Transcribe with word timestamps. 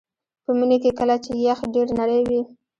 په 0.43 0.51
مني 0.57 0.77
کې 0.83 0.91
کله 0.99 1.15
چې 1.23 1.31
یخ 1.47 1.59
ډیر 1.73 1.87
نری 1.97 2.21
وي 2.29 2.41